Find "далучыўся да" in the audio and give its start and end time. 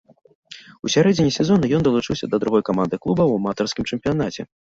1.89-2.41